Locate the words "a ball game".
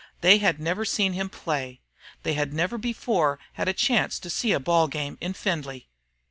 4.51-5.15